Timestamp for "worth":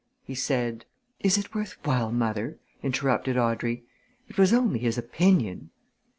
1.53-1.73